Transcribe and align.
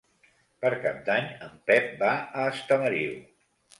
Per 0.63 0.69
Cap 0.85 1.03
d'Any 1.09 1.27
en 1.49 1.53
Pep 1.69 1.93
va 2.01 2.09
a 2.17 2.47
Estamariu. 2.55 3.15